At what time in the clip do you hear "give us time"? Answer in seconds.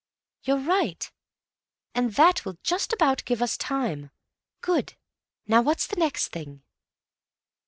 3.23-4.09